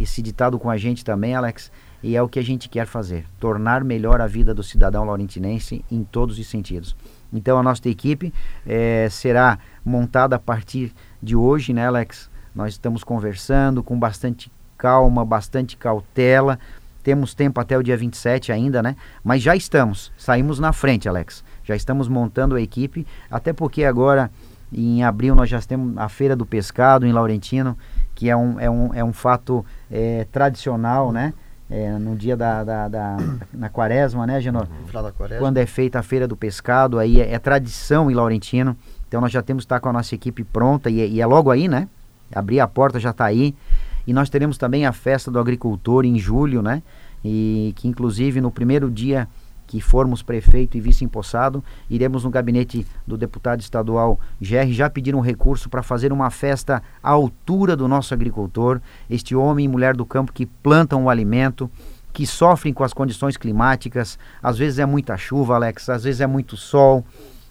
[0.00, 1.70] esse ditado com a gente também, Alex,
[2.02, 5.84] e é o que a gente quer fazer: tornar melhor a vida do cidadão laurentinense
[5.90, 6.96] em todos os sentidos.
[7.32, 8.32] Então, a nossa equipe
[8.66, 12.30] é, será montada a partir de hoje, né, Alex?
[12.54, 16.58] Nós estamos conversando com bastante calma, bastante cautela,
[17.02, 18.96] temos tempo até o dia 27 ainda, né?
[19.22, 21.44] Mas já estamos, saímos na frente, Alex.
[21.64, 24.30] Já estamos montando a equipe, até porque agora
[24.72, 27.76] em abril nós já temos a Feira do Pescado em Laurentino,
[28.14, 31.34] que é um, é um, é um fato é, tradicional, né?
[31.70, 33.16] É, no dia da, da, da,
[33.52, 34.66] na quaresma, né, Genor?
[35.38, 38.76] Quando é feita a Feira do Pescado, aí é, é, tradição em Laurentino.
[39.08, 41.50] Então nós já temos que estar com a nossa equipe pronta e, e é logo
[41.50, 41.88] aí, né?
[42.34, 43.54] Abrir a porta já está aí.
[44.06, 46.82] E nós teremos também a festa do agricultor em julho, né?
[47.24, 49.28] E que inclusive no primeiro dia
[49.66, 55.14] que formos prefeito e vice empossado, iremos no gabinete do deputado estadual GR já pedir
[55.14, 59.96] um recurso para fazer uma festa à altura do nosso agricultor, este homem e mulher
[59.96, 61.70] do campo que plantam o alimento,
[62.12, 66.26] que sofrem com as condições climáticas, às vezes é muita chuva, Alex, às vezes é
[66.26, 67.02] muito sol,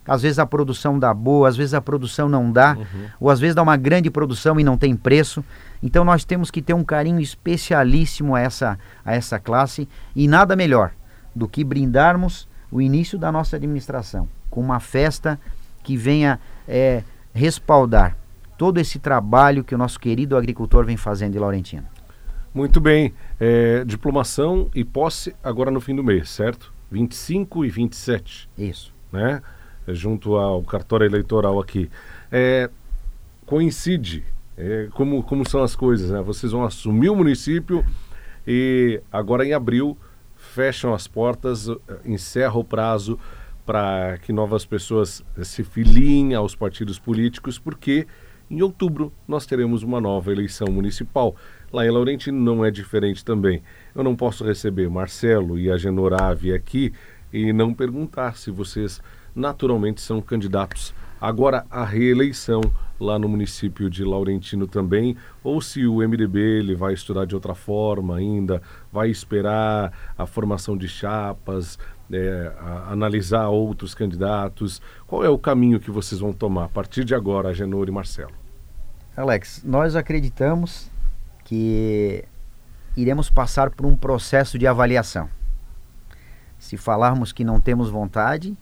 [0.08, 3.06] às vezes a produção dá boa, às vezes a produção não dá, uhum.
[3.20, 5.44] ou às vezes dá uma grande produção e não tem preço.
[5.82, 10.56] Então nós temos que ter um carinho especialíssimo a essa, a essa classe e nada
[10.56, 10.92] melhor
[11.36, 15.40] do que brindarmos o início da nossa administração com uma festa
[15.82, 18.18] que venha é, respaldar
[18.58, 21.88] todo esse trabalho que o nosso querido agricultor vem fazendo em Laurentino.
[22.54, 23.14] Muito bem.
[23.40, 26.72] É, diplomação e posse agora no fim do mês, certo?
[26.92, 28.50] 25 e 27.
[28.58, 28.94] Isso.
[29.12, 29.42] Né?
[29.88, 31.90] Junto ao cartório eleitoral aqui.
[32.32, 32.70] É,
[33.46, 34.24] coincide
[34.58, 36.22] é, como, como são as coisas, né?
[36.22, 37.84] Vocês vão assumir o município
[38.46, 39.98] e agora em abril
[40.36, 41.68] fecham as portas,
[42.06, 43.18] encerra o prazo
[43.66, 48.08] para que novas pessoas se filiem aos partidos políticos, porque
[48.50, 51.36] em outubro nós teremos uma nova eleição municipal.
[51.72, 53.64] Lá em Laurentino não é diferente também.
[53.96, 56.92] Eu não posso receber Marcelo e a Genorave aqui
[57.32, 59.02] e não perguntar se vocês
[59.36, 62.62] naturalmente são candidatos agora à reeleição
[63.00, 67.56] lá no município de Laurentino também, ou se o MDB ele vai estudar de outra
[67.56, 71.80] forma ainda, vai esperar a formação de chapas,
[72.12, 72.52] é,
[72.88, 74.82] analisar outros candidatos.
[75.08, 78.34] Qual é o caminho que vocês vão tomar a partir de agora, Genor e Marcelo?
[79.16, 80.92] Alex, nós acreditamos
[81.44, 82.24] que
[82.96, 85.30] iremos passar por um processo de avaliação.
[86.60, 88.56] Se falarmos que não temos vontade,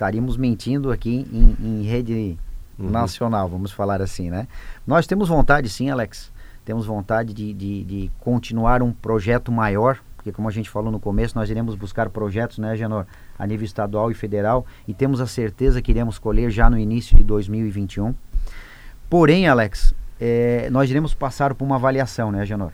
[0.00, 2.38] estaríamos mentindo aqui em, em rede
[2.78, 2.88] uhum.
[2.88, 4.48] nacional, vamos falar assim, né?
[4.86, 6.32] Nós temos vontade, sim, Alex.
[6.64, 10.98] Temos vontade de, de, de, continuar um projeto maior, porque como a gente falou no
[10.98, 13.04] começo, nós iremos buscar projetos, né, Genor,
[13.38, 17.16] a nível estadual e federal, e temos a certeza que iremos colher já no início
[17.16, 18.14] de 2021.
[19.08, 22.72] Porém, Alex, é, nós iremos passar por uma avaliação, né, Genor?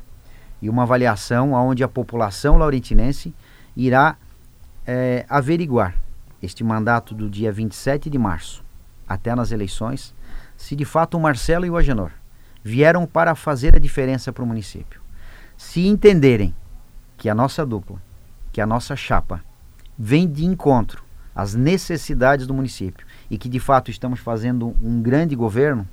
[0.61, 3.35] E uma avaliação onde a população laurentinense
[3.77, 4.17] irá
[4.87, 6.06] é, averiguar
[6.43, 8.65] este mandato do dia 27 de março
[9.09, 10.15] até nas eleições,
[10.57, 12.11] se de fato o Marcelo e o Agenor
[12.63, 15.01] vieram para fazer a diferença para o município.
[15.57, 16.55] Se entenderem
[17.17, 18.03] que a nossa dupla,
[18.53, 19.43] que a nossa chapa,
[19.97, 25.37] vem de encontro às necessidades do município e que de fato estamos fazendo um grande
[25.37, 25.89] governo,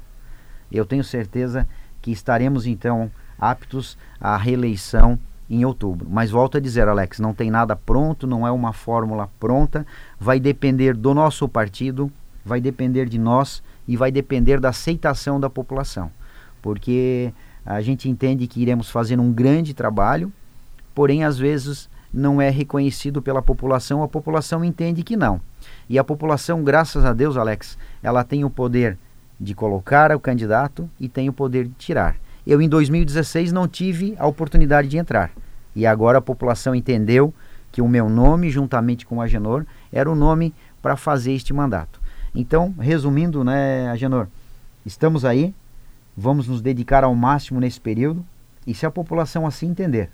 [0.71, 1.67] eu tenho certeza
[2.01, 6.07] que estaremos então aptos à reeleição em outubro.
[6.09, 9.85] Mas volto a dizer, Alex, não tem nada pronto, não é uma fórmula pronta,
[10.19, 12.11] vai depender do nosso partido,
[12.45, 16.11] vai depender de nós e vai depender da aceitação da população.
[16.61, 17.33] Porque
[17.65, 20.31] a gente entende que iremos fazer um grande trabalho,
[20.93, 25.41] porém às vezes não é reconhecido pela população, a população entende que não.
[25.89, 28.97] E a população, graças a Deus, Alex, ela tem o poder
[29.39, 32.15] de colocar o candidato e tem o poder de tirar.
[32.45, 35.31] Eu, em 2016, não tive a oportunidade de entrar.
[35.75, 37.33] E agora a população entendeu
[37.71, 41.99] que o meu nome, juntamente com o Agenor, era o nome para fazer este mandato.
[42.35, 44.27] Então, resumindo, né, Agenor,
[44.85, 45.53] estamos aí,
[46.15, 48.25] vamos nos dedicar ao máximo nesse período
[48.65, 50.09] e se a população assim entender,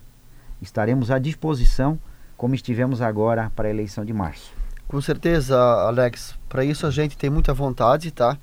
[0.61, 1.99] estaremos à disposição
[2.37, 4.53] como estivemos agora para a eleição de março.
[4.87, 6.35] Com certeza, Alex.
[6.47, 8.37] Para isso a gente tem muita vontade, tá?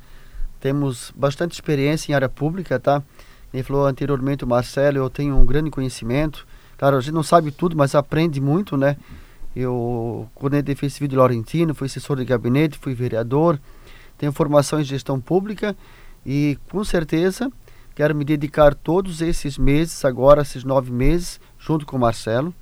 [0.60, 3.02] Temos bastante experiência em área pública, tá?
[3.52, 6.46] Ele falou anteriormente Marcelo, eu tenho um grande conhecimento.
[6.76, 8.96] Claro, a gente não sabe tudo, mas aprende muito, né?
[9.54, 13.58] Eu coordenei Defesa Civil de Laurentino, fui assessor de gabinete, fui vereador,
[14.18, 15.74] tenho formação em gestão pública
[16.24, 17.50] e com certeza
[17.94, 22.54] quero me dedicar todos esses meses, agora esses nove meses, junto com o Marcelo.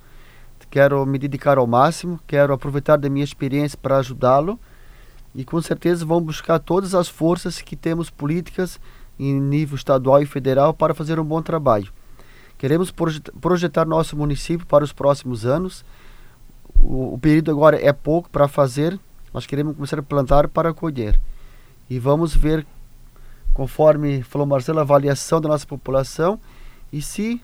[0.69, 4.59] Quero me dedicar ao máximo, quero aproveitar da minha experiência para ajudá-lo
[5.33, 8.79] e com certeza vamos buscar todas as forças que temos políticas
[9.19, 11.91] em nível estadual e federal para fazer um bom trabalho.
[12.57, 12.93] Queremos
[13.41, 15.83] projetar nosso município para os próximos anos
[16.79, 18.99] o, o período agora é pouco para fazer,
[19.33, 21.19] nós queremos começar a plantar para colher.
[21.89, 22.65] E vamos ver,
[23.53, 26.39] conforme falou Marcelo, a avaliação da nossa população
[26.91, 27.41] e se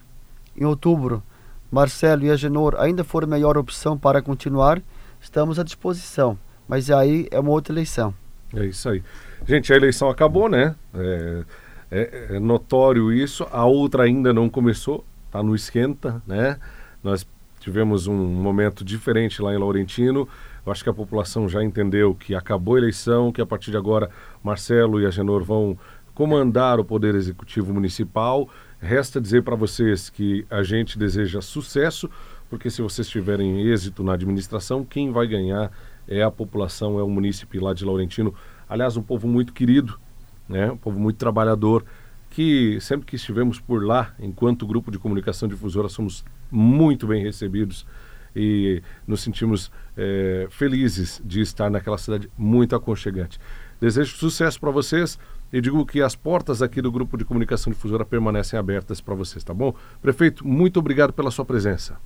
[0.55, 1.23] em outubro
[1.71, 4.81] Marcelo e a Genor ainda for a melhor opção para continuar,
[5.21, 6.37] estamos à disposição.
[6.67, 8.13] Mas aí é uma outra eleição.
[8.53, 9.03] É isso aí.
[9.47, 10.75] Gente, a eleição acabou, né?
[10.93, 11.43] É,
[11.89, 13.45] é, é notório isso.
[13.51, 16.57] A outra ainda não começou, está no esquenta, né?
[17.03, 17.25] Nós
[17.59, 20.27] tivemos um momento diferente lá em Laurentino.
[20.63, 23.77] Eu acho que a população já entendeu que acabou a eleição, que a partir de
[23.77, 24.11] agora
[24.43, 25.77] Marcelo e a Genor vão
[26.13, 28.47] comandar o Poder Executivo Municipal.
[28.79, 32.09] Resta dizer para vocês que a gente deseja sucesso,
[32.47, 35.71] porque se vocês tiverem êxito na administração, quem vai ganhar
[36.07, 38.33] é a população, é o município lá de Laurentino.
[38.71, 39.99] Aliás, um povo muito querido,
[40.47, 40.71] né?
[40.71, 41.83] um povo muito trabalhador
[42.29, 47.85] que sempre que estivemos por lá, enquanto grupo de comunicação difusora, somos muito bem recebidos
[48.33, 53.37] e nos sentimos é, felizes de estar naquela cidade muito aconchegante.
[53.81, 55.19] Desejo sucesso para vocês
[55.51, 59.43] e digo que as portas aqui do grupo de comunicação difusora permanecem abertas para vocês,
[59.43, 59.75] tá bom?
[60.01, 61.97] Prefeito, muito obrigado pela sua presença.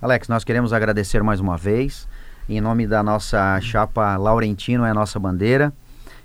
[0.00, 2.08] Alex, nós queremos agradecer mais uma vez.
[2.48, 5.70] em nome da nossa chapa Laurentino, é a nossa bandeira.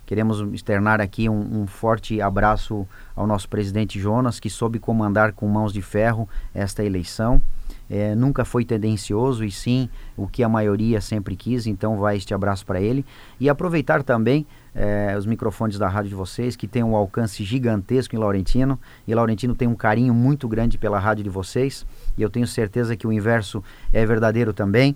[0.05, 2.85] Queremos externar aqui um, um, forte abraço
[3.15, 7.41] ao nosso presidente Jonas, que soube comandar com mãos de ferro esta eleição.
[7.89, 12.33] É, nunca foi tendencioso e sim o que a maioria sempre quis, então vai este
[12.33, 13.05] abraço para ele.
[13.39, 14.45] E aproveitar também
[14.75, 19.13] é, os microfones da rádio de vocês, que tem um alcance gigantesco em Laurentino, e
[19.13, 21.85] Laurentino tem um carinho muito grande pela rádio de vocês,
[22.17, 24.95] e eu tenho certeza que o inverso é verdadeiro também.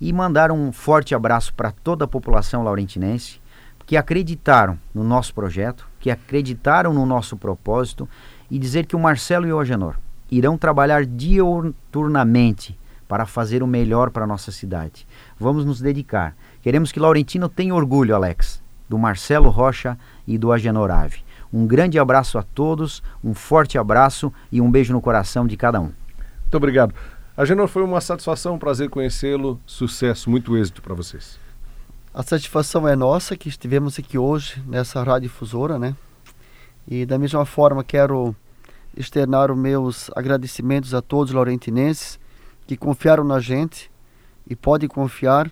[0.00, 3.40] E mandar um forte abraço para toda a população laurentinense,
[3.88, 8.06] que acreditaram no nosso projeto, que acreditaram no nosso propósito,
[8.50, 9.96] e dizer que o Marcelo e o Agenor
[10.30, 12.78] irão trabalhar diuturnamente
[13.08, 15.06] para fazer o melhor para a nossa cidade.
[15.40, 16.36] Vamos nos dedicar.
[16.60, 21.22] Queremos que Laurentino tenha orgulho, Alex, do Marcelo Rocha e do Agenor Ave.
[21.50, 25.80] Um grande abraço a todos, um forte abraço e um beijo no coração de cada
[25.80, 25.92] um.
[26.42, 26.94] Muito obrigado.
[27.34, 29.58] Agenor, foi uma satisfação, um prazer conhecê-lo.
[29.64, 31.47] Sucesso, muito êxito para vocês.
[32.12, 35.94] A satisfação é nossa que estivemos aqui hoje nessa radiodifusora, né?
[36.86, 38.34] E da mesma forma quero
[38.96, 42.18] externar os meus agradecimentos a todos os laurentinenses
[42.66, 43.90] que confiaram na gente
[44.48, 45.50] e podem confiar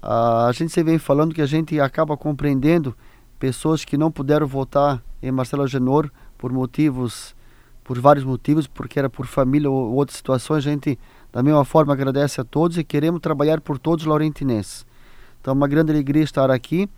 [0.00, 2.94] a gente sempre vem falando que a gente acaba compreendendo
[3.38, 7.34] pessoas que não puderam votar em Marcelo Agenor por motivos,
[7.82, 10.58] por vários motivos, porque era por família ou outras situações.
[10.58, 10.98] A gente,
[11.32, 14.86] da mesma forma, agradece a todos e queremos trabalhar por todos os laurentinenses.
[15.40, 16.88] Então, uma grande alegria estar aqui.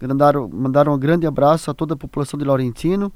[0.00, 3.12] Mandar, mandar um grande abraço a toda a população de Laurentino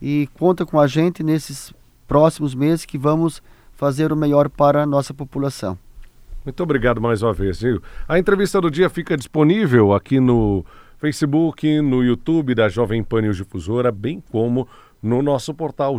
[0.00, 1.72] e conta com a gente nesses
[2.08, 3.42] próximos meses que vamos
[3.74, 5.78] fazer o melhor para a nossa população.
[6.44, 7.82] Muito obrigado mais uma vez, Gil.
[8.08, 10.64] A entrevista do dia fica disponível aqui no
[10.98, 14.66] Facebook, no YouTube da Jovem Pan News Difusora, bem como
[15.02, 15.98] no nosso portal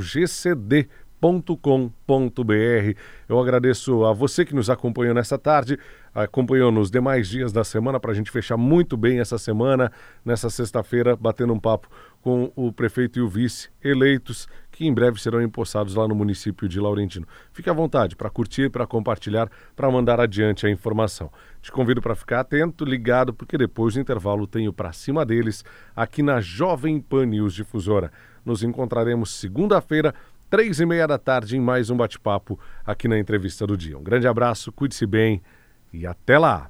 [1.21, 2.97] gcd.com.br.
[3.29, 5.77] Eu agradeço a você que nos acompanhou nessa tarde,
[6.13, 9.91] acompanhou nos demais dias da semana para a gente fechar muito bem essa semana,
[10.25, 11.87] nessa sexta-feira, batendo um papo
[12.21, 16.67] com o prefeito e o vice eleitos que em breve serão empossados lá no município
[16.67, 17.27] de Laurentino.
[17.51, 21.31] Fique à vontade para curtir, para compartilhar, para mandar adiante a informação.
[21.61, 25.63] Te convido para ficar atento, ligado, porque depois do intervalo tenho para cima deles
[25.95, 28.11] aqui na Jovem Pan News Difusora.
[28.43, 30.15] Nos encontraremos segunda-feira,
[30.51, 33.97] três e meia da tarde, em mais um bate-papo aqui na entrevista do dia.
[33.97, 35.41] Um grande abraço, cuide-se bem
[35.93, 36.69] e até lá!